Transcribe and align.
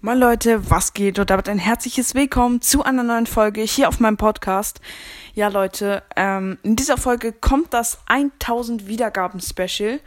Moin 0.00 0.16
Leute, 0.16 0.70
was 0.70 0.94
geht? 0.94 1.18
Und 1.18 1.28
damit 1.28 1.48
ein 1.48 1.58
herzliches 1.58 2.14
Willkommen 2.14 2.60
zu 2.60 2.84
einer 2.84 3.02
neuen 3.02 3.26
Folge 3.26 3.62
hier 3.62 3.88
auf 3.88 3.98
meinem 3.98 4.16
Podcast. 4.16 4.80
Ja 5.34 5.48
Leute, 5.48 6.04
ähm, 6.14 6.56
in 6.62 6.76
dieser 6.76 6.96
Folge 6.96 7.32
kommt 7.32 7.74
das 7.74 7.98
1000 8.06 8.86
Wiedergaben 8.86 9.40
Special. 9.40 9.98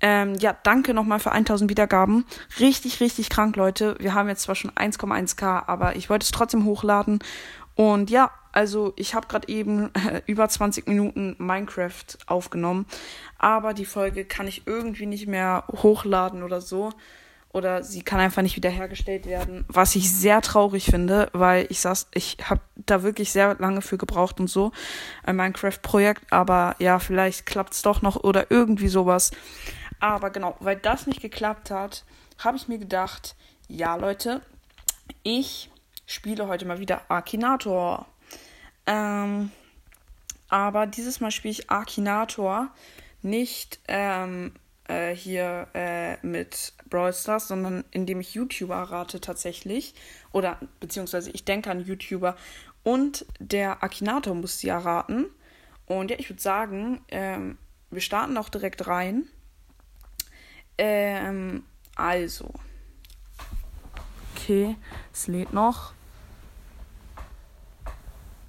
Ähm, 0.00 0.34
ja, 0.40 0.56
danke 0.64 0.92
nochmal 0.92 1.20
für 1.20 1.30
1000 1.30 1.70
Wiedergaben. 1.70 2.24
Richtig, 2.58 2.98
richtig 2.98 3.30
krank, 3.30 3.54
Leute. 3.54 3.94
Wir 4.00 4.12
haben 4.12 4.28
jetzt 4.28 4.42
zwar 4.42 4.56
schon 4.56 4.72
1,1k, 4.72 5.68
aber 5.68 5.94
ich 5.94 6.10
wollte 6.10 6.24
es 6.24 6.32
trotzdem 6.32 6.64
hochladen. 6.64 7.20
Und 7.76 8.10
ja, 8.10 8.32
also 8.50 8.92
ich 8.96 9.14
habe 9.14 9.28
gerade 9.28 9.46
eben 9.46 9.94
äh, 9.94 10.20
über 10.26 10.48
20 10.48 10.88
Minuten 10.88 11.36
Minecraft 11.38 12.06
aufgenommen, 12.26 12.86
aber 13.38 13.72
die 13.72 13.84
Folge 13.86 14.24
kann 14.24 14.48
ich 14.48 14.66
irgendwie 14.66 15.06
nicht 15.06 15.28
mehr 15.28 15.62
hochladen 15.70 16.42
oder 16.42 16.60
so 16.60 16.90
oder 17.52 17.82
sie 17.82 18.02
kann 18.02 18.20
einfach 18.20 18.42
nicht 18.42 18.56
wiederhergestellt 18.56 19.26
werden, 19.26 19.64
was 19.68 19.96
ich 19.96 20.12
sehr 20.12 20.42
traurig 20.42 20.86
finde, 20.86 21.30
weil 21.32 21.66
ich 21.70 21.80
saß, 21.80 22.08
ich 22.12 22.36
habe 22.44 22.60
da 22.76 23.02
wirklich 23.02 23.32
sehr 23.32 23.56
lange 23.58 23.80
für 23.80 23.96
gebraucht 23.96 24.38
und 24.38 24.48
so 24.48 24.72
ein 25.24 25.36
Minecraft-Projekt, 25.36 26.32
aber 26.32 26.76
ja, 26.78 26.98
vielleicht 26.98 27.46
klappt's 27.46 27.82
doch 27.82 28.02
noch 28.02 28.16
oder 28.16 28.50
irgendwie 28.50 28.88
sowas. 28.88 29.30
Aber 30.00 30.30
genau, 30.30 30.56
weil 30.60 30.76
das 30.76 31.06
nicht 31.06 31.20
geklappt 31.20 31.70
hat, 31.70 32.04
habe 32.38 32.56
ich 32.56 32.68
mir 32.68 32.78
gedacht, 32.78 33.34
ja 33.66 33.96
Leute, 33.96 34.42
ich 35.22 35.70
spiele 36.06 36.48
heute 36.48 36.66
mal 36.66 36.78
wieder 36.78 37.02
Akinator. 37.08 38.06
Ähm, 38.86 39.50
aber 40.48 40.86
dieses 40.86 41.20
Mal 41.20 41.30
spiele 41.30 41.52
ich 41.52 41.70
Akinator 41.70 42.68
nicht 43.22 43.80
ähm, 43.88 44.52
äh, 44.88 45.14
hier 45.14 45.68
äh, 45.74 46.16
mit 46.26 46.72
Brawl 46.90 47.12
Stars, 47.12 47.48
sondern 47.48 47.84
indem 47.90 48.20
ich 48.20 48.34
YouTuber 48.34 48.76
rate 48.76 49.20
tatsächlich. 49.20 49.94
Oder 50.32 50.58
beziehungsweise 50.80 51.30
ich 51.30 51.44
denke 51.44 51.70
an 51.70 51.84
YouTuber. 51.84 52.36
Und 52.82 53.26
der 53.38 53.82
Akinator 53.82 54.34
muss 54.34 54.58
sie 54.58 54.68
erraten. 54.68 55.26
Und 55.86 56.10
ja, 56.10 56.18
ich 56.18 56.28
würde 56.28 56.42
sagen, 56.42 57.00
ähm, 57.08 57.58
wir 57.90 58.00
starten 58.00 58.36
auch 58.36 58.48
direkt 58.48 58.86
rein. 58.86 59.26
Ähm, 60.76 61.64
also. 61.96 62.52
Okay, 64.34 64.76
es 65.12 65.26
lädt 65.26 65.52
noch. 65.52 65.92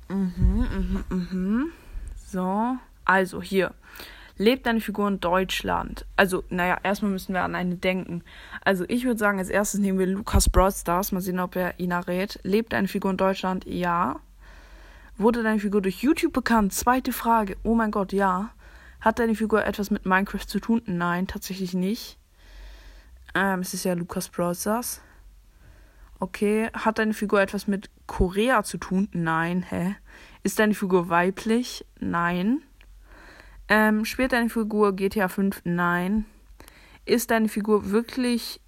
Mhm, 0.08 0.26
mhm, 0.30 1.06
mhm. 1.10 1.72
So. 2.16 2.78
Also 3.06 3.42
hier. 3.42 3.74
Lebt 4.42 4.66
deine 4.66 4.80
Figur 4.80 5.06
in 5.10 5.20
Deutschland? 5.20 6.06
Also, 6.16 6.46
naja, 6.48 6.78
erstmal 6.82 7.12
müssen 7.12 7.34
wir 7.34 7.44
an 7.44 7.56
eine 7.56 7.76
denken. 7.76 8.24
Also, 8.64 8.86
ich 8.88 9.04
würde 9.04 9.20
sagen, 9.20 9.38
als 9.38 9.50
erstes 9.50 9.82
nehmen 9.82 10.00
wir 10.00 10.08
Lukas 10.08 10.50
Broadstars. 10.50 11.12
Mal 11.12 11.20
sehen, 11.20 11.42
ob 11.42 11.58
er 11.58 11.78
ihn 11.78 11.92
errät. 11.92 12.40
Lebt 12.44 12.72
deine 12.72 12.88
Figur 12.88 13.12
in 13.12 13.18
Deutschland? 13.18 13.66
Ja. 13.66 14.22
Wurde 15.18 15.44
deine 15.44 15.60
Figur 15.60 15.82
durch 15.82 16.02
YouTube 16.04 16.32
bekannt? 16.32 16.72
Zweite 16.72 17.12
Frage. 17.12 17.58
Oh 17.64 17.76
mein 17.76 17.92
Gott, 17.92 18.14
ja. 18.14 18.52
Hat 19.02 19.20
deine 19.20 19.36
Figur 19.36 19.66
etwas 19.66 19.92
mit 19.92 20.06
Minecraft 20.06 20.48
zu 20.48 20.62
tun? 20.62 20.82
Nein, 20.86 21.28
tatsächlich 21.28 21.74
nicht. 21.74 22.18
Ähm, 23.36 23.60
es 23.60 23.74
ist 23.74 23.84
ja 23.84 23.94
Lukas 23.94 24.30
Broadstars. 24.30 25.02
Okay. 26.22 26.70
Hat 26.72 26.98
deine 26.98 27.14
Figur 27.14 27.42
etwas 27.42 27.68
mit 27.68 27.90
Korea 28.08 28.64
zu 28.64 28.78
tun? 28.78 29.10
Nein. 29.12 29.66
Hä? 29.70 29.98
Ist 30.44 30.60
deine 30.60 30.76
Figur 30.76 31.10
weiblich? 31.10 31.86
Nein. 32.00 32.62
Ähm, 33.70 34.04
spielt 34.04 34.34
deine 34.34 34.50
Figur 34.50 34.96
GTA 34.96 35.28
5? 35.28 35.62
Nein. 35.64 36.26
Ist 37.06 37.30
deine 37.30 37.48
Figur 37.48 37.92
wirklich, 37.92 38.60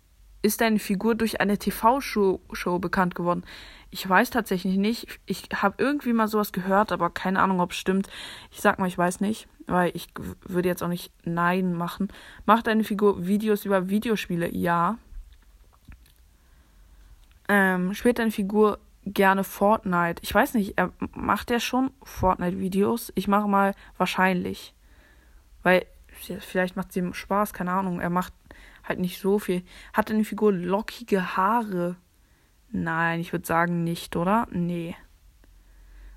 ist 0.44 0.62
deine 0.62 0.78
Figur 0.78 1.16
durch 1.16 1.42
eine 1.42 1.58
TV-Show 1.58 2.40
Show 2.54 2.80
bekannt 2.80 3.16
geworden? 3.16 3.44
Ich 3.90 4.08
weiß 4.08 4.30
tatsächlich 4.30 4.78
nicht. 4.78 5.20
Ich 5.26 5.50
habe 5.56 5.76
irgendwie 5.80 6.14
mal 6.14 6.28
sowas 6.28 6.52
gehört, 6.54 6.92
aber 6.92 7.10
keine 7.10 7.42
Ahnung, 7.42 7.60
ob 7.60 7.72
es 7.72 7.78
stimmt. 7.78 8.10
Ich 8.52 8.62
sag 8.62 8.80
mal, 8.80 8.88
ich 8.88 8.98
weiß 8.98 9.20
nicht, 9.22 9.48
weil 9.66 9.92
ich 9.96 10.08
würde 10.48 10.70
jetzt 10.70 10.84
auch 10.84 10.88
nicht 10.88 11.12
Nein 11.26 11.74
machen. 11.74 12.14
Macht 12.46 12.68
deine 12.68 12.84
Figur 12.84 13.26
Videos 13.26 13.66
über 13.66 13.90
Videospiele? 13.90 14.54
Ja. 14.56 14.98
Ähm, 17.50 17.94
spielt 17.96 18.20
deine 18.20 18.32
Figur 18.32 18.80
gerne 19.06 19.44
Fortnite? 19.44 20.22
Ich 20.24 20.34
weiß 20.34 20.54
nicht, 20.54 20.76
macht 21.14 21.50
ja 21.50 21.60
schon 21.60 21.92
Fortnite-Videos. 22.04 23.12
Ich 23.16 23.28
mache 23.28 23.48
mal 23.48 23.74
wahrscheinlich. 23.98 24.74
Weil 25.64 25.86
vielleicht 26.40 26.76
macht 26.76 26.90
es 26.92 26.96
ihm 26.98 27.14
Spaß, 27.14 27.54
keine 27.54 27.72
Ahnung. 27.72 28.00
Er 28.00 28.10
macht 28.10 28.34
halt 28.84 29.00
nicht 29.00 29.20
so 29.20 29.40
viel. 29.40 29.64
Hat 29.94 30.12
eine 30.12 30.24
Figur 30.24 30.52
lockige 30.52 31.36
Haare? 31.38 31.96
Nein, 32.70 33.20
ich 33.20 33.32
würde 33.32 33.46
sagen 33.46 33.84
nicht, 33.84 34.16
oder? 34.16 34.48
Nee. 34.52 34.96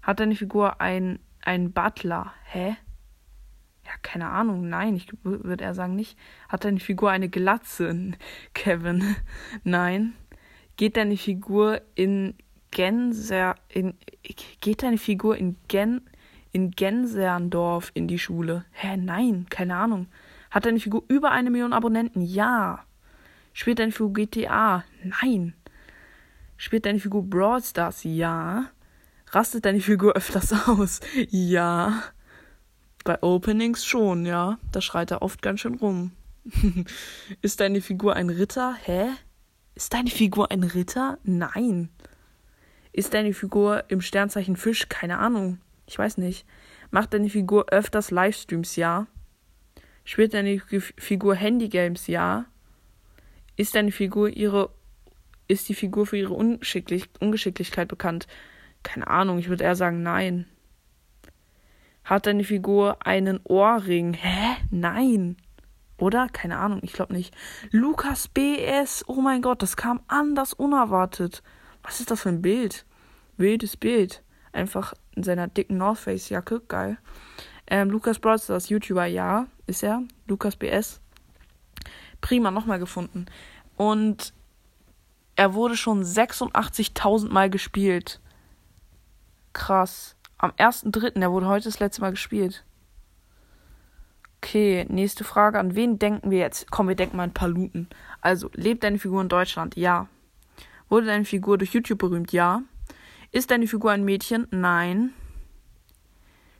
Hat 0.03 0.21
deine 0.21 0.37
Figur 0.37 0.81
ein, 0.81 1.19
ein 1.43 1.73
Butler? 1.73 2.33
Hä? 2.45 2.77
Ja, 3.85 3.93
keine 4.03 4.31
Ahnung. 4.31 4.69
Nein, 4.69 4.97
ich 4.97 5.09
würde 5.23 5.65
eher 5.65 5.75
sagen 5.75 5.97
nicht. 5.97 6.19
Hat 6.49 6.65
deine 6.65 6.81
Figur 6.81 7.11
eine 7.11 7.29
Glatze? 7.29 8.13
Kevin? 8.55 9.17
Nein. 9.65 10.15
Geht 10.77 10.97
deine 10.97 11.17
Figur 11.17 11.81
in 11.95 12.35
Gänser 12.75 13.55
in 13.69 13.95
geht 14.61 14.83
deine 14.83 14.99
Figur 14.99 15.37
in 15.37 15.57
Gen 15.69 16.03
in 16.55 16.71
Gänserndorf 16.71 17.91
in 17.95 18.07
die 18.07 18.19
Schule? 18.19 18.65
Hä, 18.71 18.97
nein, 18.97 19.47
keine 19.51 19.77
Ahnung. 19.77 20.07
Hat 20.51 20.65
deine 20.65 20.79
Figur 20.79 21.03
über 21.09 21.33
eine 21.33 21.51
Million 21.51 21.73
Abonnenten? 21.73 22.23
Ja. 22.23 22.85
Spielt 23.53 23.81
deine 23.81 23.91
Figur 23.91 24.13
GTA? 24.13 24.85
Nein. 25.03 25.55
Spielt 26.57 26.87
deine 26.87 27.01
Figur 27.01 27.25
Brawl 27.25 27.61
Stars? 27.63 28.05
Ja. 28.05 28.71
Rastet 29.33 29.65
deine 29.65 29.81
Figur 29.81 30.15
öfters 30.15 30.53
aus? 30.69 31.01
Ja. 31.29 32.05
Bei 33.03 33.21
Openings 33.21 33.85
schon, 33.85 34.25
ja. 34.25 34.59
Da 34.71 34.81
schreit 34.81 35.11
er 35.11 35.23
oft 35.23 35.43
ganz 35.43 35.61
schön 35.61 35.75
rum. 35.75 36.13
Ist 37.43 37.59
deine 37.59 37.81
Figur 37.81 38.15
ein 38.15 38.31
Ritter? 38.31 38.77
Hä? 38.81 39.09
Ist 39.75 39.93
deine 39.93 40.11
Figur 40.11 40.53
ein 40.53 40.63
Ritter? 40.63 41.19
Nein. 41.25 41.89
Ist 42.93 43.13
deine 43.13 43.35
Figur 43.35 43.83
im 43.89 44.01
Sternzeichen 44.01 44.55
Fisch? 44.55 44.89
Keine 44.89 45.19
Ahnung. 45.19 45.59
Ich 45.87 45.99
weiß 45.99 46.19
nicht. 46.19 46.47
Macht 46.91 47.13
deine 47.15 47.29
Figur 47.29 47.67
öfters 47.71 48.11
Livestreams? 48.11 48.77
Ja. 48.77 49.07
Spielt 50.05 50.35
deine 50.35 50.61
Figur 50.61 51.35
Handygames? 51.35 52.07
Ja. 52.07 52.47
Ist 53.57 53.75
deine 53.75 53.93
Figur 53.93 54.29
ihre. 54.29 54.71
Ist 55.47 55.69
die 55.69 55.75
Figur 55.75 56.07
für 56.07 56.17
ihre 56.17 56.33
Unschicklich 56.33 57.09
Ungeschicklichkeit 57.21 57.89
bekannt? 57.89 58.27
Keine 58.83 59.09
Ahnung, 59.09 59.39
ich 59.39 59.49
würde 59.49 59.65
eher 59.65 59.77
sagen 59.77 60.03
nein. 60.03 60.47
Hat 62.05 62.27
deine 62.27 62.45
Figur 62.45 63.07
einen 63.07 63.41
Ohrring? 63.45 64.15
Hä? 64.15 64.57
Nein. 64.71 65.37
Oder? 65.99 66.29
Keine 66.29 66.59
Ahnung, 66.59 66.81
ich 66.83 66.93
glaube 66.93 67.15
nicht. 67.15 67.35
Lukas 67.71 68.29
BS, 68.29 69.05
oh 69.07 69.21
mein 69.21 69.43
Gott, 69.43 69.63
das 69.63 69.77
kam 69.77 70.01
anders 70.07 70.53
unerwartet. 70.53 71.43
Was 71.83 72.01
ist 72.01 72.11
das 72.11 72.23
für 72.23 72.29
ein 72.31 72.43
Bild? 72.43 72.85
Wildes 73.37 73.77
Bild. 73.77 74.23
Einfach 74.55 74.95
in 75.17 75.25
seiner 75.25 75.49
dicken 75.49 75.77
North 75.77 75.99
Face 75.99 76.29
Jacke. 76.29 76.63
Geil. 76.69 76.97
Ähm, 77.67 77.91
Lukas 77.91 78.19
Broadstars, 78.21 78.69
YouTuber, 78.69 79.07
ja, 79.07 79.47
ist 79.67 79.83
er. 79.83 80.03
Lukas 80.27 80.55
BS. 80.57 81.01
Prima, 82.21 82.51
nochmal 82.51 82.79
gefunden. 82.79 83.27
Und 83.77 84.33
er 85.35 85.55
wurde 85.55 85.77
schon 85.77 86.05
86.000 86.05 87.31
Mal 87.31 87.51
gespielt. 87.51 88.21
Krass. 89.53 90.15
Am 90.39 90.53
1.3., 90.53 91.21
er 91.21 91.33
wurde 91.33 91.49
heute 91.49 91.65
das 91.65 91.81
letzte 91.81 92.03
Mal 92.03 92.11
gespielt. 92.11 92.65
Okay, 94.39 94.87
nächste 94.89 95.25
Frage. 95.25 95.59
An 95.59 95.75
wen 95.75 95.99
denken 95.99 96.31
wir 96.31 96.39
jetzt? 96.39 96.71
Komm, 96.71 96.87
wir 96.87 96.95
denken 96.95 97.17
mal 97.17 97.25
an 97.25 97.35
Paluten. 97.35 97.89
Also, 98.21 98.51
lebt 98.55 98.85
deine 98.85 98.99
Figur 98.99 99.21
in 99.21 99.29
Deutschland? 99.29 99.77
Ja. 99.77 100.07
Wurde 100.89 101.07
deine 101.07 101.25
Figur 101.25 101.59
durch 101.59 101.73
YouTube 101.73 101.99
berühmt? 101.99 102.33
Ja. 102.33 102.63
Ist 103.35 103.51
deine 103.51 103.67
Figur 103.67 103.91
ein 103.91 104.05
Mädchen? 104.05 104.47
Nein. 104.53 105.13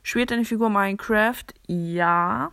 Spielt 0.03 0.29
deine 0.29 0.43
Figur 0.43 0.69
Minecraft? 0.69 1.45
Ja. 1.67 2.51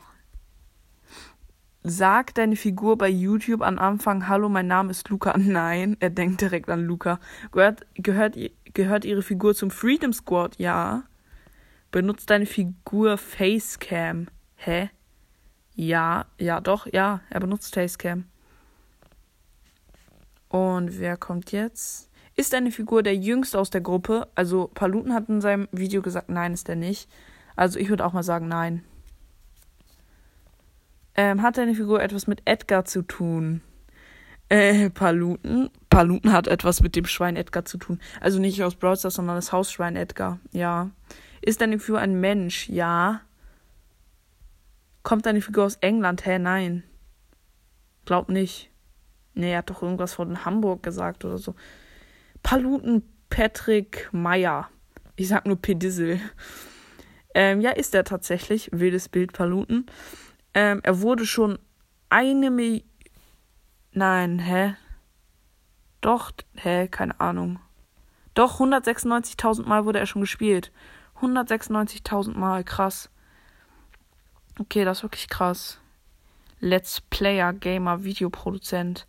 Sagt 1.83 2.39
deine 2.39 2.55
Figur 2.55 2.97
bei 2.97 3.09
YouTube 3.09 3.63
am 3.63 3.81
Anfang, 3.81 4.29
hallo, 4.29 4.49
mein 4.49 4.69
Name 4.69 4.93
ist 4.93 5.09
Luca? 5.09 5.35
Nein, 5.37 5.97
er 5.99 6.11
denkt 6.11 6.41
direkt 6.41 6.71
an 6.71 6.85
Luca. 6.85 7.19
Gehört, 7.51 7.85
gehört, 7.95 8.37
gehört 8.73 9.05
ihre 9.05 9.23
Figur 9.23 9.57
zum 9.57 9.73
Freedom 9.73 10.13
Squad? 10.13 10.57
Ja. 10.57 11.03
Benutzt 11.91 12.31
deine 12.31 12.47
Figur 12.47 13.19
Facecam? 13.19 14.29
Hä? 14.55 14.91
Ja, 15.75 16.27
ja, 16.39 16.61
doch, 16.61 16.87
ja, 16.87 17.23
er 17.29 17.41
benutzt 17.41 17.75
Facecam. 17.75 18.27
Und 20.49 21.01
wer 21.01 21.17
kommt 21.17 21.51
jetzt? 21.51 22.12
Ist 22.35 22.55
eine 22.55 22.71
Figur 22.71 23.03
der 23.03 23.17
jüngste 23.17 23.59
aus 23.59 23.71
der 23.71 23.83
Gruppe? 23.83 24.29
Also 24.35 24.71
Paluten 24.75 25.13
hat 25.13 25.29
in 25.29 25.41
seinem 25.41 25.69
Video 25.71 26.01
gesagt, 26.03 26.29
nein, 26.31 26.55
ist 26.55 26.69
er 26.69 26.77
nicht. 26.77 27.09
Also 27.57 27.79
ich 27.79 27.89
würde 27.89 28.05
auch 28.05 28.13
mal 28.13 28.23
sagen, 28.23 28.49
nein. 28.49 28.83
Ähm, 31.15 31.43
hat 31.43 31.59
deine 31.59 31.75
Figur 31.75 32.03
etwas 32.03 32.27
mit 32.27 32.41
Edgar 32.47 32.87
zu 32.87 33.03
tun? 33.03 33.61
Äh, 34.49 34.89
Paluten. 34.91 35.71
Paluten 35.91 36.33
hat 36.33 36.47
etwas 36.47 36.83
mit 36.83 36.97
dem 36.97 37.05
Schwein 37.05 37.37
Edgar 37.37 37.67
zu 37.67 37.77
tun. 37.77 38.01
Also 38.21 38.39
nicht 38.39 38.63
aus 38.63 38.77
Brawl 38.77 38.97
Stars, 38.97 39.15
sondern 39.15 39.37
das 39.37 39.53
Hausschwein 39.53 39.97
Edgar. 39.97 40.39
Ja. 40.53 40.91
Ist 41.43 41.61
deine 41.61 41.79
Figur 41.79 41.99
ein 41.99 42.21
Mensch? 42.21 42.69
Ja. 42.69 43.21
Kommt 45.03 45.27
deine 45.27 45.43
Figur 45.43 45.65
aus 45.65 45.77
England? 45.77 46.25
Hä, 46.25 46.39
nein. 46.39 46.83
Glaub 48.07 48.31
nicht. 48.31 48.71
Nee, 49.35 49.53
er 49.53 49.59
hat 49.59 49.71
doch 49.71 49.83
irgendwas 49.83 50.15
von 50.15 50.45
Hamburg 50.45 50.83
gesagt 50.83 51.25
oder 51.25 51.39
so. 51.39 51.55
Paluten 52.43 53.03
Patrick 53.31 54.09
Meyer. 54.13 54.69
Ich 55.17 55.29
sag 55.29 55.47
nur 55.47 55.57
Pedissel. 55.57 56.21
Ähm, 57.35 57.61
ja, 57.61 57.71
ist 57.71 57.95
er 57.95 58.05
tatsächlich. 58.05 58.69
Wildes 58.73 59.09
Bild 59.09 59.33
Paluten. 59.33 59.87
Ähm, 60.55 60.81
er 60.83 61.01
wurde 61.01 61.27
schon 61.27 61.59
eine 62.11 62.51
Million. 62.51 62.87
Nein, 63.93 64.39
hä? 64.39 64.75
Doch, 66.01 66.33
hä? 66.55 66.89
Keine 66.89 67.21
Ahnung. 67.21 67.59
Doch, 68.35 68.61
196.000 68.61 69.67
Mal 69.67 69.85
wurde 69.85 69.99
er 69.99 70.07
schon 70.07 70.23
gespielt. 70.23 70.73
196.000 71.21 72.37
Mal, 72.37 72.65
krass. 72.65 73.11
Okay, 74.59 74.85
das 74.85 74.99
ist 74.99 75.03
wirklich 75.05 75.29
krass. 75.29 75.79
Let's 76.61 77.01
Player, 77.01 77.53
Gamer, 77.53 78.05
Videoproduzent. 78.05 79.07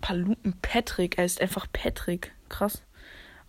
Paluten 0.00 0.54
Patrick, 0.62 1.18
er 1.18 1.24
ist 1.24 1.40
einfach 1.40 1.66
Patrick. 1.72 2.32
Krass. 2.48 2.82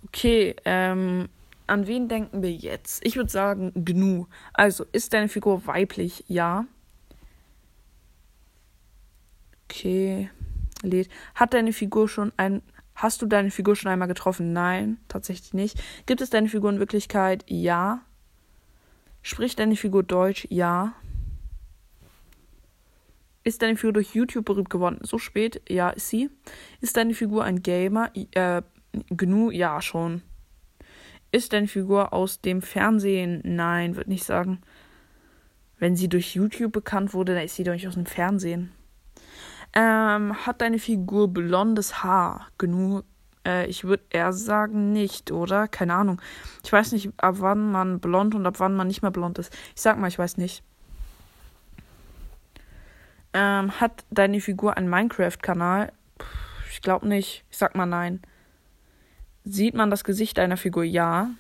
Okay, 0.06 0.56
ähm, 0.66 1.30
an 1.68 1.88
wen 1.88 2.07
denken 2.07 2.42
wir 2.42 2.51
jetzt? 2.51 3.06
Ich 3.06 3.16
würde 3.16 3.30
sagen, 3.30 3.72
Gnu. 3.75 4.25
Also, 4.54 4.86
ist 4.92 5.13
deine 5.13 5.30
Figur 5.30 5.66
weiblich? 5.68 6.25
Ja. 6.28 6.66
Okay. 9.69 10.30
Lädt. 10.81 11.10
Hat 11.36 11.54
deine 11.54 11.74
Figur 11.74 12.10
schon 12.10 12.34
ein. 12.38 12.62
Hast 12.95 13.22
du 13.22 13.25
deine 13.25 13.51
Figur 13.51 13.75
schon 13.75 13.92
einmal 13.92 14.07
getroffen? 14.07 14.51
Nein, 14.54 14.98
tatsächlich 15.07 15.54
nicht. 15.54 15.81
Gibt 16.06 16.22
es 16.22 16.30
deine 16.30 16.50
Figur 16.50 16.69
in 16.72 16.80
Wirklichkeit? 16.80 17.45
Ja. 17.48 18.01
Spricht 19.22 19.60
deine 19.60 19.75
Figur 19.75 20.04
Deutsch? 20.04 20.48
Ja. 20.50 20.94
Ist 23.43 23.61
deine 23.61 23.75
Figur 23.75 23.93
durch 23.93 24.13
YouTube 24.13 24.45
berühmt 24.45 24.69
geworden? 24.69 24.99
So 25.01 25.17
spät? 25.17 25.61
Ja, 25.67 25.89
ist 25.89 26.09
sie. 26.09 26.29
Ist 26.79 26.97
deine 26.97 27.13
Figur 27.13 27.43
ein 27.43 27.63
Gamer? 27.63 28.11
Äh, 28.31 28.61
Gnu? 29.09 29.49
Ja, 29.49 29.81
schon. 29.81 30.21
Ist 31.31 31.53
deine 31.53 31.67
Figur 31.67 32.13
aus 32.13 32.41
dem 32.41 32.61
Fernsehen? 32.61 33.41
Nein, 33.43 33.95
würde 33.95 34.09
nicht 34.09 34.25
sagen. 34.25 34.61
Wenn 35.79 35.95
sie 35.95 36.09
durch 36.09 36.35
YouTube 36.35 36.73
bekannt 36.73 37.13
wurde, 37.13 37.33
dann 37.33 37.43
ist 37.43 37.55
sie 37.55 37.63
doch 37.63 37.73
nicht 37.73 37.88
aus 37.88 37.95
dem 37.95 38.05
Fernsehen. 38.05 38.71
Ähm, 39.73 40.45
hat 40.45 40.61
deine 40.61 40.77
Figur 40.77 41.29
blondes 41.29 42.03
Haar? 42.03 42.47
Genug? 42.57 43.05
Äh, 43.47 43.67
ich 43.67 43.85
würde 43.85 44.03
eher 44.09 44.33
sagen 44.33 44.91
nicht, 44.91 45.31
oder? 45.31 45.67
Keine 45.67 45.95
Ahnung. 45.95 46.21
Ich 46.63 46.71
weiß 46.71 46.91
nicht, 46.91 47.11
ab 47.17 47.35
wann 47.39 47.71
man 47.71 47.99
blond 47.99 48.35
und 48.35 48.45
ab 48.45 48.59
wann 48.59 48.75
man 48.75 48.88
nicht 48.88 49.01
mehr 49.01 49.11
blond 49.11 49.39
ist. 49.39 49.51
Ich 49.75 49.81
sag 49.81 49.97
mal, 49.97 50.09
ich 50.09 50.19
weiß 50.19 50.38
nicht. 50.38 50.63
Ähm, 53.33 53.80
hat 53.80 54.04
deine 54.10 54.42
Figur 54.42 54.78
einen 54.78 54.89
Minecraft-Kanal? 54.89 55.92
Ich 56.69 56.81
glaube 56.81 57.07
nicht. 57.07 57.44
Ich 57.50 57.57
sag 57.57 57.75
mal 57.75 57.86
nein. 57.86 58.22
Sieht 59.44 59.74
man 59.74 59.89
das 59.89 60.04
Gesicht 60.04 60.38
deiner 60.38 60.57
Figur? 60.57 60.83
Ja. 60.83 61.31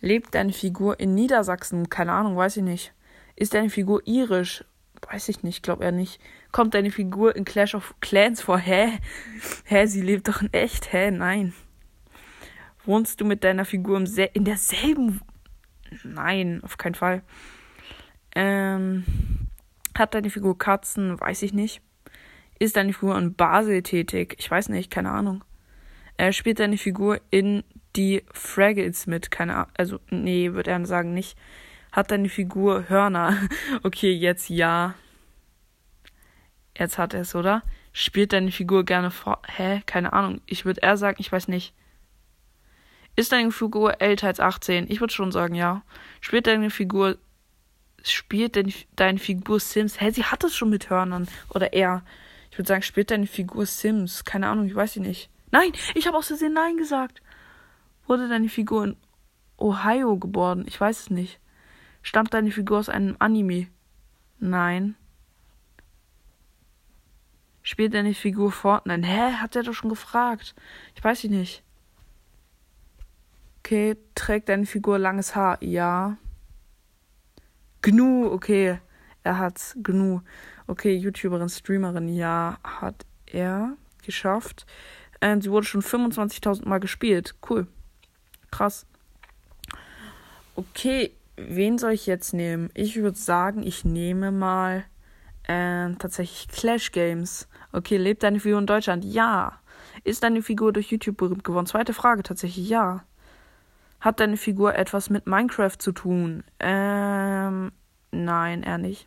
Lebt 0.00 0.34
deine 0.34 0.52
Figur 0.52 0.98
in 0.98 1.14
Niedersachsen? 1.14 1.88
Keine 1.88 2.12
Ahnung, 2.12 2.36
weiß 2.36 2.58
ich 2.58 2.62
nicht. 2.62 2.92
Ist 3.36 3.54
deine 3.54 3.70
Figur 3.70 4.02
irisch? 4.04 4.64
Weiß 5.10 5.28
ich 5.28 5.42
nicht, 5.42 5.62
glaube 5.62 5.84
er 5.84 5.92
nicht. 5.92 6.20
Kommt 6.52 6.74
deine 6.74 6.90
Figur 6.90 7.34
in 7.34 7.44
Clash 7.44 7.74
of 7.74 7.94
Clans 8.00 8.42
vor? 8.42 8.58
Hä? 8.58 8.98
Hä, 9.64 9.86
sie 9.86 10.02
lebt 10.02 10.28
doch 10.28 10.42
in 10.42 10.52
echt? 10.52 10.92
Hä, 10.92 11.10
nein. 11.10 11.54
Wohnst 12.84 13.20
du 13.20 13.24
mit 13.24 13.44
deiner 13.44 13.64
Figur 13.64 13.96
im 13.96 14.06
in 14.32 14.44
derselben? 14.44 15.20
Nein, 16.04 16.60
auf 16.64 16.78
keinen 16.78 16.94
Fall. 16.94 17.22
Ähm, 18.34 19.04
hat 19.96 20.14
deine 20.14 20.30
Figur 20.30 20.58
Katzen? 20.58 21.20
Weiß 21.20 21.42
ich 21.42 21.52
nicht. 21.52 21.82
Ist 22.58 22.76
deine 22.76 22.92
Figur 22.92 23.18
in 23.18 23.34
Basel 23.34 23.82
tätig? 23.82 24.36
Ich 24.38 24.50
weiß 24.50 24.68
nicht, 24.68 24.90
keine 24.90 25.10
Ahnung. 25.10 25.44
Er 26.16 26.32
spielt 26.32 26.60
deine 26.60 26.78
Figur 26.78 27.20
in 27.30 27.64
die 27.96 28.22
Fraggles 28.32 29.06
mit? 29.06 29.30
Keine 29.30 29.54
Ahnung. 29.56 29.72
Also, 29.76 30.00
nee, 30.10 30.52
würde 30.52 30.70
er 30.70 30.86
sagen, 30.86 31.14
nicht. 31.14 31.36
Hat 31.90 32.10
deine 32.10 32.28
Figur 32.28 32.88
Hörner? 32.88 33.36
Okay, 33.82 34.12
jetzt 34.12 34.48
ja. 34.48 34.94
Jetzt 36.76 36.98
hat 36.98 37.14
er 37.14 37.20
es, 37.20 37.34
oder? 37.34 37.62
Spielt 37.92 38.32
deine 38.32 38.50
Figur 38.50 38.84
gerne 38.84 39.10
vor. 39.10 39.42
Hä? 39.46 39.82
Keine 39.84 40.12
Ahnung. 40.12 40.40
Ich 40.46 40.64
würde 40.64 40.80
eher 40.80 40.96
sagen, 40.96 41.18
ich 41.20 41.30
weiß 41.30 41.48
nicht. 41.48 41.74
Ist 43.14 43.32
deine 43.32 43.52
Figur 43.52 44.00
älter 44.00 44.28
als 44.28 44.40
18? 44.40 44.90
Ich 44.90 45.00
würde 45.00 45.12
schon 45.12 45.32
sagen, 45.32 45.54
ja. 45.54 45.82
Spielt 46.20 46.46
deine 46.46 46.70
Figur. 46.70 47.18
Spielt 48.02 48.56
deine, 48.56 48.72
deine 48.96 49.18
Figur 49.18 49.60
Sims? 49.60 50.00
Hä, 50.00 50.10
sie 50.10 50.24
hat 50.24 50.44
es 50.44 50.56
schon 50.56 50.70
mit 50.70 50.90
Hörnern. 50.90 51.28
Oder 51.50 51.72
er. 51.72 52.02
Ich 52.50 52.58
würde 52.58 52.68
sagen, 52.68 52.82
spielt 52.82 53.10
deine 53.10 53.26
Figur 53.26 53.66
Sims? 53.66 54.24
Keine 54.24 54.48
Ahnung, 54.48 54.66
ich 54.66 54.74
weiß 54.74 54.94
sie 54.94 55.00
nicht. 55.00 55.30
Nein, 55.50 55.72
ich 55.94 56.06
habe 56.06 56.16
aus 56.16 56.28
Versehen 56.28 56.54
Nein 56.54 56.76
gesagt. 56.76 57.22
Wurde 58.06 58.28
deine 58.28 58.48
Figur 58.48 58.84
in 58.84 58.96
Ohio 59.58 60.16
geboren? 60.16 60.64
Ich 60.66 60.80
weiß 60.80 61.00
es 61.00 61.10
nicht. 61.10 61.38
Stammt 62.02 62.34
deine 62.34 62.50
Figur 62.50 62.78
aus 62.78 62.88
einem 62.88 63.16
Anime? 63.20 63.68
Nein. 64.38 64.96
Spielt 67.62 67.94
deine 67.94 68.14
Figur 68.14 68.50
Fortnite? 68.50 69.06
Hä? 69.06 69.34
Hat 69.34 69.54
er 69.54 69.62
doch 69.62 69.74
schon 69.74 69.90
gefragt. 69.90 70.54
Ich 70.96 71.04
weiß 71.04 71.24
nicht. 71.24 71.62
Okay, 73.60 73.96
trägt 74.16 74.48
deine 74.48 74.66
Figur 74.66 74.98
langes 74.98 75.36
Haar? 75.36 75.62
Ja. 75.62 76.16
Gnu, 77.82 78.26
okay. 78.26 78.78
Er 79.24 79.38
hat's. 79.38 79.76
Gnu. 79.82 80.20
Okay, 80.66 80.94
YouTuberin, 80.96 81.48
Streamerin, 81.48 82.08
ja, 82.08 82.58
hat 82.62 83.04
er 83.26 83.76
geschafft. 84.04 84.66
Ähm, 85.20 85.40
sie 85.40 85.50
wurde 85.50 85.66
schon 85.66 85.82
25.000 85.82 86.68
Mal 86.68 86.78
gespielt. 86.78 87.34
Cool. 87.48 87.66
Krass. 88.50 88.86
Okay, 90.54 91.12
wen 91.36 91.78
soll 91.78 91.92
ich 91.92 92.06
jetzt 92.06 92.34
nehmen? 92.34 92.70
Ich 92.74 92.96
würde 92.96 93.18
sagen, 93.18 93.62
ich 93.62 93.84
nehme 93.84 94.30
mal 94.30 94.84
äh, 95.44 95.92
tatsächlich 95.98 96.48
Clash 96.48 96.92
Games. 96.92 97.48
Okay, 97.72 97.96
lebt 97.96 98.22
deine 98.22 98.40
Figur 98.40 98.58
in 98.58 98.66
Deutschland? 98.66 99.04
Ja. 99.04 99.60
Ist 100.04 100.22
deine 100.22 100.42
Figur 100.42 100.72
durch 100.72 100.90
YouTube 100.90 101.16
berühmt 101.16 101.44
geworden? 101.44 101.66
Zweite 101.66 101.94
Frage 101.94 102.22
tatsächlich 102.22 102.68
ja. 102.68 103.04
Hat 104.02 104.18
deine 104.18 104.36
Figur 104.36 104.74
etwas 104.74 105.10
mit 105.10 105.28
Minecraft 105.28 105.78
zu 105.78 105.92
tun? 105.92 106.42
Ähm, 106.58 107.70
nein, 108.10 108.64
eher 108.64 108.78
nicht. 108.78 109.06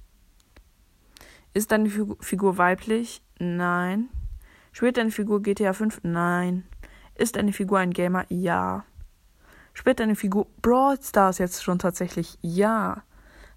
Ist 1.54 1.74
deine 1.74 1.90
Figur 2.22 2.58
weiblich? 2.58 3.22
Nein. 3.38 4.08
Spielt 4.72 4.96
deine 4.96 5.12
Figur 5.12 5.42
GTA 5.42 5.74
5? 5.74 6.00
Nein. 6.04 6.64
Ist 7.14 7.36
deine 7.36 7.52
Figur 7.52 7.80
ein 7.80 7.92
Gamer? 7.92 8.26
Ja. 8.30 8.86
Spielt 9.74 10.00
deine 10.00 10.16
Figur 10.16 10.48
Brawl 10.62 10.98
Stars 11.02 11.40
jetzt 11.40 11.62
schon 11.62 11.78
tatsächlich? 11.78 12.38
Ja. 12.42 13.04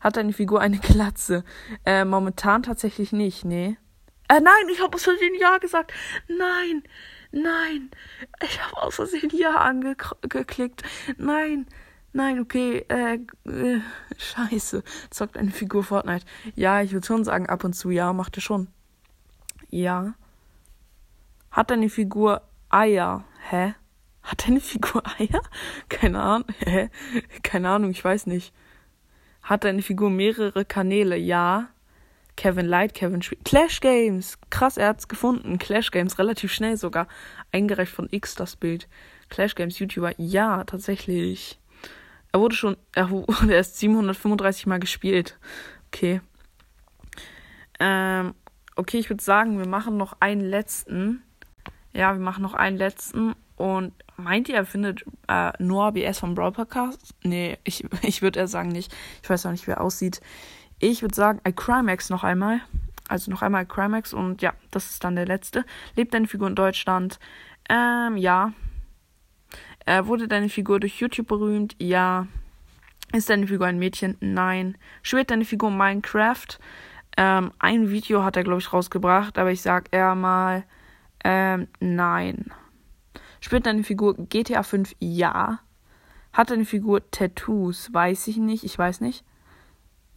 Hat 0.00 0.16
deine 0.16 0.32
Figur 0.32 0.60
eine 0.60 0.78
Glatze? 0.78 1.44
Äh, 1.84 2.04
momentan 2.04 2.64
tatsächlich 2.64 3.12
nicht, 3.12 3.44
nee. 3.44 3.76
Äh, 4.28 4.40
nein, 4.40 4.68
ich 4.72 4.80
habe 4.80 4.96
aus 4.96 5.04
Versehen 5.04 5.36
Ja 5.38 5.58
gesagt. 5.58 5.92
Nein, 6.26 6.82
nein. 7.32 7.90
Ich 8.42 8.62
habe 8.62 8.82
aus 8.82 8.96
Versehen 8.96 9.30
Ja 9.32 9.56
angeklickt. 9.56 10.82
Nein, 11.16 11.66
nein, 12.12 12.40
okay. 12.40 12.84
Äh, 12.88 13.20
äh, 13.48 13.80
scheiße. 14.16 14.82
Zockt 15.10 15.36
eine 15.36 15.50
Figur 15.50 15.84
Fortnite. 15.84 16.26
Ja, 16.54 16.82
ich 16.82 16.92
würde 16.92 17.06
schon 17.06 17.24
sagen, 17.24 17.48
ab 17.48 17.64
und 17.64 17.74
zu 17.74 17.90
ja, 17.90 18.12
macht 18.12 18.36
er 18.36 18.42
schon. 18.42 18.68
Ja. 19.70 20.14
Hat 21.50 21.70
deine 21.70 21.88
Figur 21.88 22.42
Eier? 22.68 23.24
Hä? 23.48 23.74
Hat 24.22 24.46
deine 24.46 24.60
Figur 24.60 25.02
Eier? 25.18 25.42
Keine 25.88 26.20
Ahnung. 26.20 26.48
Hä? 26.58 26.90
Keine 27.42 27.70
Ahnung, 27.70 27.90
ich 27.90 28.04
weiß 28.04 28.26
nicht. 28.26 28.52
Hat 29.42 29.64
deine 29.64 29.82
Figur 29.82 30.10
mehrere 30.10 30.64
Kanäle? 30.64 31.16
Ja. 31.16 31.68
Kevin 32.38 32.66
Light, 32.66 32.94
Kevin 32.94 33.20
Schwie 33.20 33.36
Clash 33.44 33.80
Games. 33.80 34.38
Krass, 34.48 34.76
er 34.76 34.90
hat's 34.90 35.08
gefunden. 35.08 35.58
Clash 35.58 35.90
Games, 35.90 36.20
relativ 36.20 36.52
schnell 36.52 36.76
sogar. 36.76 37.08
Eingereicht 37.50 37.90
von 37.90 38.06
X 38.12 38.36
das 38.36 38.54
Bild. 38.54 38.86
Clash 39.28 39.56
Games 39.56 39.76
YouTuber. 39.80 40.12
Ja, 40.18 40.62
tatsächlich. 40.62 41.58
Er 42.30 42.38
wurde 42.38 42.54
schon, 42.54 42.76
er 42.94 43.10
wurde 43.10 43.52
erst 43.52 43.78
735 43.78 44.68
Mal 44.68 44.78
gespielt. 44.78 45.36
Okay. 45.88 46.20
Ähm, 47.80 48.34
okay, 48.76 48.98
ich 48.98 49.10
würde 49.10 49.24
sagen, 49.24 49.58
wir 49.58 49.66
machen 49.66 49.96
noch 49.96 50.20
einen 50.20 50.42
letzten. 50.42 51.24
Ja, 51.92 52.12
wir 52.12 52.20
machen 52.20 52.42
noch 52.42 52.54
einen 52.54 52.76
letzten. 52.76 53.34
Und 53.56 53.92
meint 54.16 54.48
ihr, 54.48 54.54
er 54.54 54.64
findet 54.64 55.04
äh, 55.26 55.50
Noah 55.58 55.90
BS 55.90 56.20
vom 56.20 56.36
Brawl 56.36 56.52
Podcast? 56.52 57.16
Nee, 57.24 57.58
ich, 57.64 57.84
ich 58.02 58.22
würde 58.22 58.38
eher 58.38 58.46
sagen 58.46 58.68
nicht. 58.68 58.94
Ich 59.24 59.28
weiß 59.28 59.44
auch 59.46 59.50
nicht, 59.50 59.66
wie 59.66 59.72
er 59.72 59.80
aussieht. 59.80 60.20
Ich 60.80 61.02
würde 61.02 61.14
sagen, 61.14 61.40
I 61.46 61.52
Crimex 61.52 62.10
noch 62.10 62.24
einmal. 62.24 62.60
Also 63.08 63.30
noch 63.30 63.42
einmal 63.42 63.66
Crimex 63.66 64.12
und 64.12 64.42
ja, 64.42 64.52
das 64.70 64.90
ist 64.90 65.02
dann 65.02 65.16
der 65.16 65.26
letzte. 65.26 65.64
Lebt 65.96 66.12
deine 66.12 66.26
Figur 66.26 66.46
in 66.46 66.54
Deutschland? 66.54 67.18
Ähm, 67.68 68.16
ja. 68.16 68.52
Äh, 69.86 70.04
wurde 70.04 70.28
deine 70.28 70.50
Figur 70.50 70.78
durch 70.78 71.00
YouTube 71.00 71.28
berühmt? 71.28 71.74
Ja. 71.78 72.26
Ist 73.12 73.30
deine 73.30 73.46
Figur 73.46 73.66
ein 73.66 73.78
Mädchen? 73.78 74.16
Nein. 74.20 74.76
Spielt 75.02 75.30
deine 75.30 75.46
Figur 75.46 75.70
Minecraft? 75.70 76.58
Ähm, 77.16 77.52
ein 77.58 77.90
Video 77.90 78.22
hat 78.22 78.36
er, 78.36 78.44
glaube 78.44 78.60
ich, 78.60 78.72
rausgebracht, 78.72 79.38
aber 79.38 79.50
ich 79.50 79.62
sag 79.62 79.88
eher 79.90 80.14
mal, 80.14 80.64
ähm, 81.24 81.66
nein. 81.80 82.52
Spielt 83.40 83.66
deine 83.66 83.82
Figur 83.82 84.14
GTA 84.14 84.62
5? 84.62 84.94
Ja. 85.00 85.60
Hat 86.32 86.50
deine 86.50 86.66
Figur 86.66 87.10
Tattoos? 87.10 87.92
Weiß 87.92 88.28
ich 88.28 88.36
nicht, 88.36 88.64
ich 88.64 88.78
weiß 88.78 89.00
nicht. 89.00 89.24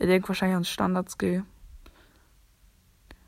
Er 0.02 0.08
denkt 0.08 0.28
wahrscheinlich 0.28 0.58
an 0.58 0.66
Standard-Skill. 0.66 1.44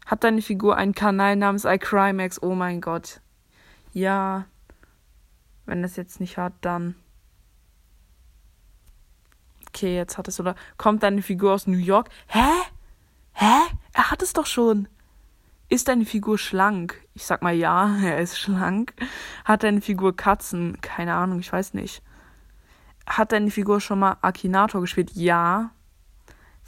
Hat 0.07 0.23
deine 0.23 0.41
Figur 0.41 0.75
einen 0.75 0.95
Kanal 0.95 1.35
namens 1.35 1.65
iCrimex? 1.65 2.41
Oh 2.41 2.55
mein 2.55 2.81
Gott. 2.81 3.21
Ja. 3.91 4.45
Wenn 5.67 5.83
das 5.83 5.97
jetzt 5.97 6.19
nicht 6.19 6.39
hat, 6.39 6.53
dann. 6.61 6.95
Okay, 9.67 9.95
jetzt 9.95 10.17
hat 10.17 10.27
es 10.27 10.39
oder 10.39 10.55
kommt 10.77 11.03
deine 11.03 11.21
Figur 11.21 11.53
aus 11.53 11.67
New 11.67 11.77
York? 11.77 12.09
Hä? 12.25 12.49
Hä? 13.33 13.61
Er 13.93 14.09
hat 14.09 14.23
es 14.23 14.33
doch 14.33 14.47
schon. 14.47 14.87
Ist 15.69 15.89
deine 15.89 16.05
Figur 16.05 16.39
schlank? 16.39 17.07
Ich 17.13 17.23
sag 17.23 17.43
mal 17.43 17.53
ja, 17.53 17.97
er 18.03 18.17
ist 18.17 18.39
schlank. 18.39 18.95
Hat 19.45 19.61
deine 19.61 19.81
Figur 19.81 20.15
Katzen? 20.15 20.81
Keine 20.81 21.13
Ahnung, 21.13 21.39
ich 21.39 21.53
weiß 21.53 21.75
nicht. 21.75 22.01
Hat 23.05 23.31
deine 23.31 23.51
Figur 23.51 23.79
schon 23.79 23.99
mal 23.99 24.17
Akinator 24.23 24.81
gespielt? 24.81 25.11
Ja. 25.11 25.69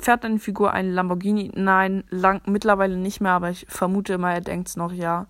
Fährt 0.06 0.24
deine 0.24 0.38
Figur 0.38 0.72
einen 0.72 0.94
Lamborghini? 0.94 1.52
Nein, 1.56 2.04
lang, 2.12 2.44
mittlerweile 2.46 2.96
nicht 2.96 3.22
mehr, 3.22 3.32
aber 3.32 3.50
ich 3.50 3.66
vermute 3.68 4.20
mal, 4.20 4.36
er 4.36 4.42
denkt's 4.42 4.76
noch, 4.76 4.92
ja. 4.92 5.26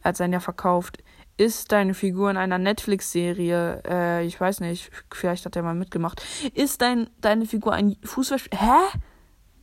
Er 0.00 0.10
hat 0.10 0.16
sein 0.16 0.32
ja 0.32 0.38
verkauft. 0.38 1.02
Ist 1.38 1.72
deine 1.72 1.92
Figur 1.92 2.30
in 2.30 2.36
einer 2.36 2.58
Netflix-Serie? 2.58 3.82
Äh, 3.84 4.26
ich 4.26 4.40
weiß 4.40 4.60
nicht. 4.60 4.92
Vielleicht 5.12 5.44
hat 5.44 5.56
er 5.56 5.64
mal 5.64 5.74
mitgemacht. 5.74 6.24
Ist 6.54 6.82
dein, 6.82 7.10
deine 7.20 7.46
Figur 7.46 7.72
ein 7.72 7.96
Fußballspieler? 8.04 8.62
Hä? 8.62 8.98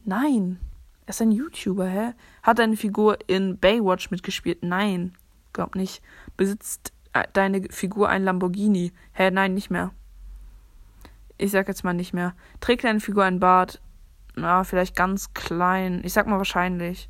Nein. 0.03 0.59
Er 1.05 1.11
ist 1.11 1.21
ein 1.21 1.31
YouTuber, 1.31 1.85
hä? 1.85 2.11
Hat 2.43 2.59
deine 2.59 2.75
Figur 2.75 3.17
in 3.27 3.59
Baywatch 3.59 4.11
mitgespielt? 4.11 4.61
Nein. 4.61 5.13
Glaub 5.53 5.75
nicht. 5.75 6.03
Besitzt 6.35 6.91
äh, 7.13 7.23
deine 7.31 7.61
Figur 7.69 8.09
ein 8.09 8.25
Lamborghini? 8.25 8.91
Hä? 9.13 9.31
Nein, 9.31 9.53
nicht 9.53 9.69
mehr. 9.69 9.91
Ich 11.37 11.51
sag 11.51 11.69
jetzt 11.69 11.85
mal 11.85 11.93
nicht 11.93 12.13
mehr. 12.13 12.35
Trägt 12.59 12.83
deine 12.83 12.99
Figur 12.99 13.23
ein 13.23 13.39
Bart? 13.39 13.79
Na, 14.35 14.63
vielleicht 14.63 14.95
ganz 14.95 15.33
klein. 15.33 16.01
Ich 16.03 16.13
sag 16.13 16.27
mal 16.27 16.37
wahrscheinlich. 16.37 17.09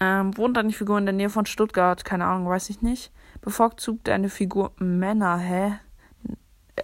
Ähm, 0.00 0.36
wohnt 0.36 0.56
deine 0.56 0.72
Figur 0.72 0.98
in 0.98 1.04
der 1.04 1.14
Nähe 1.14 1.28
von 1.28 1.46
Stuttgart? 1.46 2.04
Keine 2.04 2.24
Ahnung, 2.24 2.48
weiß 2.48 2.70
ich 2.70 2.80
nicht. 2.80 3.12
Bevorzugt 3.42 4.08
deine 4.08 4.30
Figur 4.30 4.72
Männer? 4.78 5.36
Hä? 5.36 5.78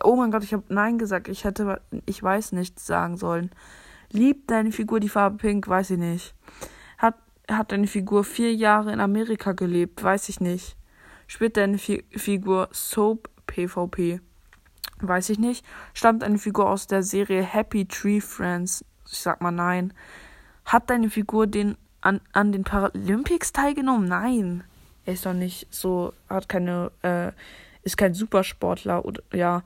Oh 0.04 0.16
mein 0.16 0.30
Gott, 0.30 0.44
ich 0.44 0.52
habe 0.52 0.64
Nein 0.68 0.99
gesagt. 0.99 1.28
Ich 1.28 1.44
hätte, 1.44 1.80
ich 2.04 2.23
weiß 2.23 2.52
nichts 2.52 2.87
sagen 2.87 3.16
sollen. 3.16 3.50
Liebt 4.12 4.50
deine 4.50 4.73
Figur 4.73 5.00
die 5.00 5.08
Farbe 5.08 5.38
Pink? 5.38 5.66
Weiß 5.66 5.90
ich 5.90 5.99
nicht. 5.99 6.35
Hat, 6.99 7.16
hat 7.50 7.73
deine 7.73 7.87
Figur 7.87 8.25
vier 8.25 8.54
Jahre 8.54 8.92
in 8.92 9.00
Amerika 9.00 9.52
gelebt? 9.52 10.02
Weiß 10.02 10.28
ich 10.28 10.40
nicht. 10.40 10.76
Spielt 11.26 11.56
deine 11.56 11.78
Fi 11.78 12.04
Figur 12.11 12.68
Soap 12.73 13.30
PvP? 13.46 14.20
Weiß 15.00 15.31
ich 15.31 15.38
nicht. 15.38 15.65
Stammt 15.93 16.25
eine 16.25 16.38
Figur 16.38 16.71
aus 16.71 16.87
der 16.87 17.03
Serie 17.03 17.43
Happy 17.43 17.87
Tree 17.87 18.21
Friends? 18.21 18.85
Ich 19.11 19.19
sag 19.19 19.41
mal 19.41 19.50
nein. 19.50 19.93
Hat 20.65 20.91
deine 20.91 21.11
Figur 21.11 21.47
den 21.47 21.76
an, 22.00 22.21
an 22.33 22.53
den 22.53 22.65
Paralympics 22.65 23.53
teilgenommen? 23.53 24.09
Nein. 24.09 24.65
Er 25.05 25.12
ist 25.12 25.26
doch 25.26 25.35
nicht 25.35 25.73
so, 25.73 26.12
hat 26.29 26.49
keine, 26.49 26.91
äh, 27.03 27.33
ist 27.83 27.97
kein 27.97 28.15
Supersportler 28.15 29.05
oder 29.05 29.23
ja. 29.33 29.62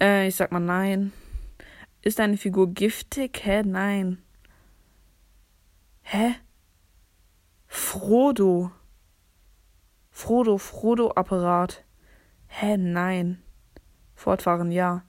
Äh, 0.00 0.28
ich 0.28 0.36
sag 0.36 0.52
mal 0.52 0.60
nein. 0.60 1.12
Ist 2.02 2.18
deine 2.18 2.36
Figur 2.36 2.68
giftig? 2.68 3.40
Hä? 3.44 3.62
Nein. 3.64 4.18
Hä? 6.02 6.34
Frodo. 7.66 8.70
Frodo, 10.10 10.58
Frodo-Apparat. 10.58 11.82
Hä? 12.46 12.76
Nein. 12.76 13.43
Fortfahren, 14.14 14.72
ja. 14.72 15.02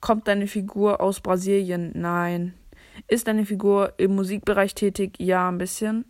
Kommt 0.00 0.28
deine 0.28 0.46
Figur 0.46 1.00
aus 1.00 1.20
Brasilien? 1.20 1.92
Nein. 1.94 2.54
Ist 3.08 3.28
deine 3.28 3.44
Figur 3.44 3.94
im 3.96 4.14
Musikbereich 4.14 4.74
tätig? 4.74 5.14
Ja, 5.18 5.48
ein 5.48 5.58
bisschen. 5.58 6.04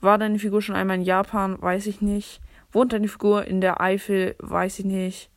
War 0.00 0.18
deine 0.18 0.38
Figur 0.38 0.62
schon 0.62 0.76
einmal 0.76 0.96
in 0.96 1.02
Japan? 1.02 1.60
Weiß 1.60 1.86
ich 1.86 2.00
nicht. 2.00 2.40
Wohnt 2.72 2.92
deine 2.92 3.08
Figur 3.08 3.44
in 3.44 3.60
der 3.60 3.80
Eifel? 3.80 4.34
Weiß 4.38 4.78
ich 4.78 4.84
nicht. 4.84 5.30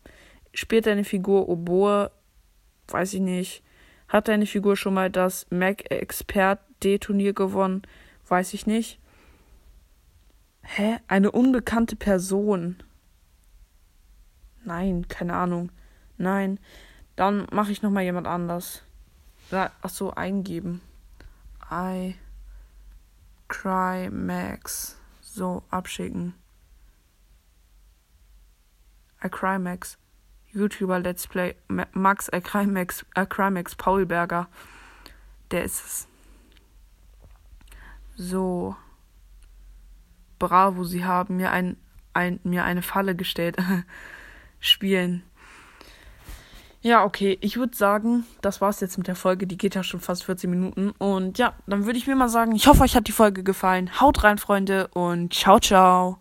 Spielt 0.54 0.88
deine 0.88 1.04
Figur 1.04 1.48
Oboe? 1.50 2.12
Weiß 2.88 3.14
ich 3.14 3.22
nicht. 3.22 3.64
Hat 4.08 4.28
deine 4.28 4.46
Figur 4.46 4.76
schon 4.76 4.94
mal 4.94 5.10
das 5.10 5.46
Mac 5.50 5.92
Expert 5.92 6.60
D-Turnier 6.84 7.34
gewonnen? 7.34 7.82
Weiß 8.28 8.54
ich 8.54 8.66
nicht. 8.66 9.00
Hä? 10.64 10.98
Eine 11.08 11.32
unbekannte 11.32 11.96
Person? 11.96 12.78
Nein, 14.64 15.08
keine 15.08 15.34
Ahnung. 15.34 15.72
Nein. 16.18 16.60
Dann 17.16 17.48
mache 17.52 17.72
ich 17.72 17.82
nochmal 17.82 18.04
jemand 18.04 18.28
anders. 18.28 18.84
Ach 19.52 19.90
so, 19.90 20.14
eingeben. 20.14 20.82
I 21.72 22.16
cry 23.48 24.10
Max. 24.10 24.98
So, 25.22 25.64
abschicken. 25.70 26.34
I 29.24 29.30
cry 29.30 29.58
Max. 29.58 29.98
YouTuber 30.54 31.00
Let's 31.00 31.28
Play. 31.28 31.56
Max 31.68 32.30
I 32.34 32.40
cry 32.40 32.66
Max, 32.66 33.06
I 33.16 33.26
cry 33.26 33.50
Max 33.50 33.76
Paulberger. 33.76 34.48
Der 35.52 35.64
ist 35.64 35.86
es. 35.86 36.08
So. 38.16 38.76
Bravo, 40.40 40.84
sie 40.84 41.06
haben 41.06 41.38
mir 41.38 41.52
ein, 41.52 41.78
ein 42.14 42.40
mir 42.44 42.64
eine 42.64 42.82
Falle 42.82 43.16
gestellt. 43.16 43.58
Spielen. 44.60 45.24
Ja, 46.88 47.04
okay. 47.04 47.38
Ich 47.42 47.58
würde 47.58 47.76
sagen, 47.76 48.26
das 48.40 48.62
war's 48.62 48.80
jetzt 48.80 48.98
mit 48.98 49.08
der 49.08 49.18
Folge. 49.18 49.46
Die 49.46 49.58
geht 49.58 49.76
ja 49.76 49.84
schon 49.84 50.00
fast 50.00 50.24
14 50.24 50.50
Minuten. 50.50 50.92
Und 50.92 51.38
ja, 51.38 51.52
dann 51.68 51.86
würde 51.86 52.00
ich 52.00 52.08
mir 52.08 52.16
mal 52.16 52.30
sagen, 52.30 52.56
ich 52.56 52.66
hoffe, 52.66 52.84
euch 52.84 52.96
hat 52.96 53.10
die 53.10 53.12
Folge 53.12 53.44
gefallen. 53.44 54.00
Haut 54.00 54.24
rein, 54.24 54.38
Freunde, 54.38 54.88
und 54.94 55.34
ciao, 55.34 55.60
ciao. 55.60 56.20